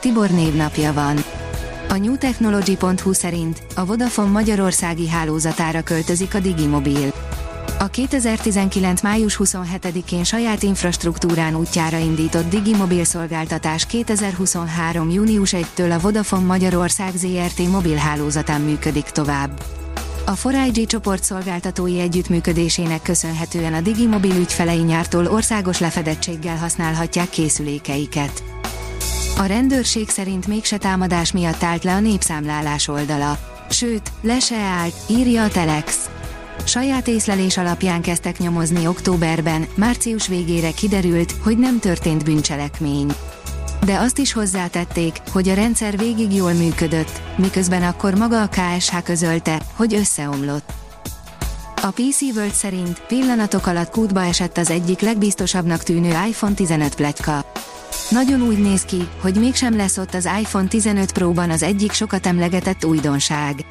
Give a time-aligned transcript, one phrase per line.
[0.00, 1.16] Tibor névnapja van.
[1.88, 7.12] A newtechnology.hu szerint a Vodafone Magyarországi hálózatára költözik a Digimobil.
[7.78, 9.02] A 2019.
[9.02, 15.10] május 27-én saját infrastruktúrán útjára indított Digimobil szolgáltatás 2023.
[15.10, 19.62] június 1-től a Vodafone Magyarország ZRT mobilhálózatán működik tovább.
[20.26, 28.42] A 4 csoport szolgáltatói együttműködésének köszönhetően a Digimobil ügyfelei nyártól országos lefedettséggel használhatják készülékeiket.
[29.40, 33.38] A rendőrség szerint mégse támadás miatt állt le a népszámlálás oldala.
[33.70, 36.10] Sőt, le se állt, írja a Telex.
[36.64, 43.12] Saját észlelés alapján kezdtek nyomozni októberben, március végére kiderült, hogy nem történt bűncselekmény.
[43.84, 49.02] De azt is hozzátették, hogy a rendszer végig jól működött, miközben akkor maga a KSH
[49.04, 50.72] közölte, hogy összeomlott.
[51.82, 57.44] A PC World szerint pillanatok alatt kútba esett az egyik legbiztosabbnak tűnő iPhone 15 pletyka.
[58.10, 62.26] Nagyon úgy néz ki, hogy mégsem lesz ott az iPhone 15 Pro-ban az egyik sokat
[62.26, 63.64] emlegetett újdonság.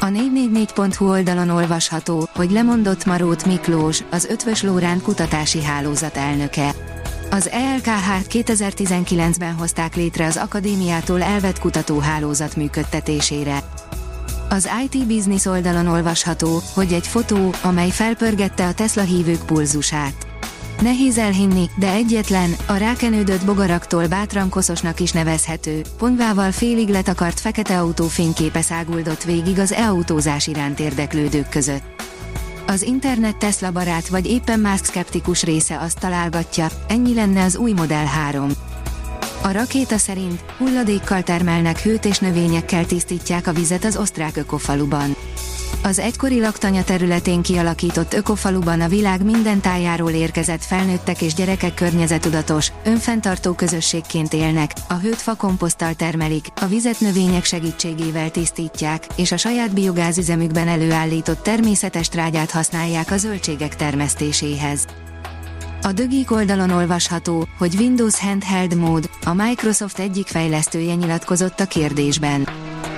[0.00, 6.74] A 444.hu oldalon olvasható, hogy lemondott Marót Miklós, az Ötvös Lórán kutatási hálózat elnöke.
[7.30, 13.62] Az ELKH-t 2019-ben hozták létre az akadémiától elvett kutatóhálózat működtetésére.
[14.52, 20.26] Az IT Business oldalon olvasható, hogy egy fotó, amely felpörgette a Tesla hívők pulzusát.
[20.80, 27.78] Nehéz elhinni, de egyetlen, a rákenődött bogaraktól bátran koszosnak is nevezhető, ponyvával félig letakart fekete
[27.78, 32.02] autó fényképe száguldott végig az e-autózás iránt érdeklődők között.
[32.66, 37.72] Az internet Tesla barát vagy éppen Musk szkeptikus része azt találgatja, ennyi lenne az új
[37.72, 38.50] Model 3.
[39.42, 45.16] A rakéta szerint hulladékkal termelnek hőt és növényekkel tisztítják a vizet az osztrák ökofaluban.
[45.82, 52.72] Az egykori laktanya területén kialakított ökofaluban a világ minden tájáról érkezett felnőttek és gyerekek környezetudatos,
[52.84, 59.74] önfenntartó közösségként élnek, a hőt fakomposzttal termelik, a vizet növények segítségével tisztítják, és a saját
[59.74, 64.86] biogázüzemükben előállított természetes trágyát használják a zöldségek termesztéséhez.
[65.82, 72.48] A Dögik oldalon olvasható, hogy Windows Handheld mód, a Microsoft egyik fejlesztője nyilatkozott a kérdésben.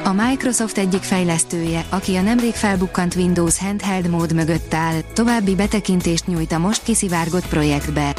[0.05, 6.27] A Microsoft egyik fejlesztője, aki a nemrég felbukkant Windows Handheld mód mögött áll, további betekintést
[6.27, 8.15] nyújt a most kiszivárgott projektbe.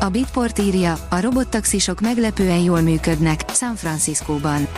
[0.00, 4.68] A Bitport írja, a robottaxisok meglepően jól működnek San Franciscóban.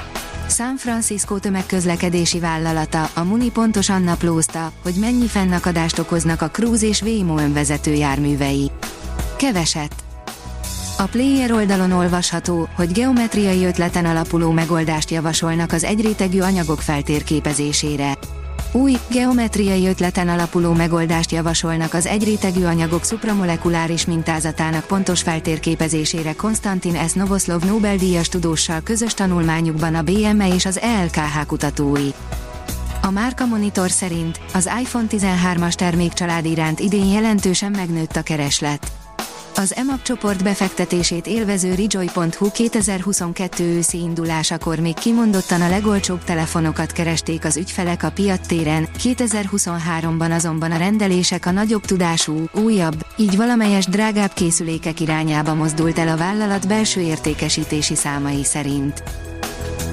[0.48, 7.02] San Francisco tömegközlekedési vállalata, a Muni pontosan naplózta, hogy mennyi fennakadást okoznak a Cruise és
[7.02, 8.70] Waymo önvezető járművei.
[9.42, 9.94] Keveset.
[10.98, 18.18] A player oldalon olvasható, hogy geometriai ötleten alapuló megoldást javasolnak az egyrétegű anyagok feltérképezésére.
[18.72, 27.12] Új, geometriai ötleten alapuló megoldást javasolnak az egyrétegű anyagok szupramolekuláris mintázatának pontos feltérképezésére Konstantin S.
[27.12, 32.08] Novoslov Nobel-díjas tudóssal közös tanulmányukban a BME és az ELKH kutatói.
[33.00, 38.92] A Márka Monitor szerint az iPhone 13-as termékcsalád iránt idén jelentősen megnőtt a kereslet.
[39.56, 47.44] Az EMAG csoport befektetését élvező Rejoy.hu 2022 őszi indulásakor még kimondottan a legolcsóbb telefonokat keresték
[47.44, 54.32] az ügyfelek a piattéren, 2023-ban azonban a rendelések a nagyobb tudású, újabb, így valamelyes drágább
[54.32, 59.02] készülékek irányába mozdult el a vállalat belső értékesítési számai szerint.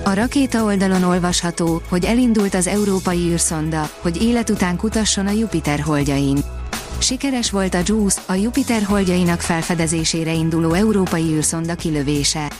[0.04, 5.80] A rakéta oldalon olvasható, hogy elindult az európai űrszonda, hogy élet után kutasson a Jupiter
[5.80, 6.59] holdjain.
[7.02, 12.52] Sikeres volt a JUICE, a Jupiter holdjainak felfedezésére induló európai űrszonda kilövése.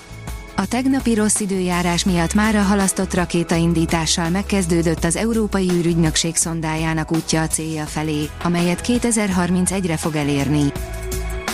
[0.56, 7.42] A tegnapi rossz időjárás miatt már a halasztott rakétaindítással megkezdődött az Európai űrügynökség szondájának útja
[7.42, 10.72] a célja felé, amelyet 2031-re fog elérni.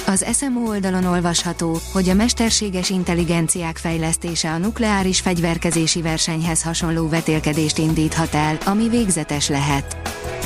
[0.07, 7.77] Az SMO oldalon olvasható, hogy a mesterséges intelligenciák fejlesztése a nukleáris fegyverkezési versenyhez hasonló vetélkedést
[7.77, 9.97] indíthat el, ami végzetes lehet.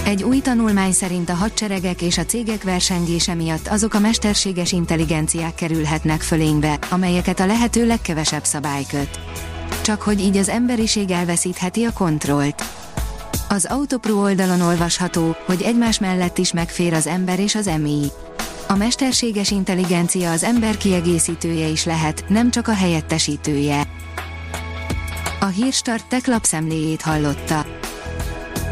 [0.10, 5.56] Egy új tanulmány szerint a hadseregek és a cégek versengése miatt azok a mesterséges intelligenciák
[5.56, 9.20] kerülhetnek fölénybe, amelyeket a lehető legkevesebb szabály köt.
[9.82, 12.64] Csak hogy így az emberiség elveszítheti a kontrollt.
[13.50, 18.06] Az Autopro oldalon olvasható, hogy egymás mellett is megfér az ember és az emi.
[18.68, 23.88] A mesterséges intelligencia az ember kiegészítője is lehet, nem csak a helyettesítője.
[25.40, 27.69] A Hírstart tech lapszemléjét hallotta.